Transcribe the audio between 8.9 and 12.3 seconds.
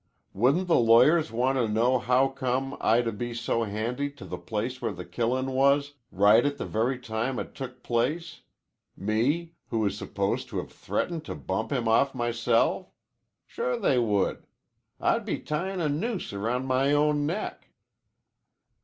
me who is supposed to have threatened to bump him off